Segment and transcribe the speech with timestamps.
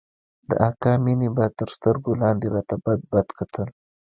[0.49, 3.67] د اکا مينې به تر سترگو لاندې راته بدبد کتل.